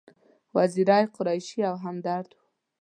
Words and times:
وزیری، 0.55 1.05
قریشي 1.15 1.59
او 1.69 1.75
همدرد 1.83 2.29
و. 2.33 2.39